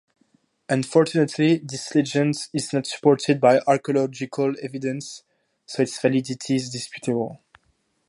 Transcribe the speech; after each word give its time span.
Unfortunately 0.67 1.57
this 1.59 1.93
legend 1.93 2.35
is 2.55 2.73
not 2.73 2.87
supported 2.87 3.39
by 3.39 3.59
archaeological 3.67 4.55
evidence 4.59 5.21
so 5.67 5.83
its 5.83 6.01
validity 6.01 6.55
is 6.55 6.71
disputable. 6.71 7.39